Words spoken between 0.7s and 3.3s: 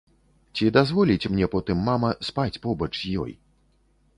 дазволіць мне потым мама спаць побач з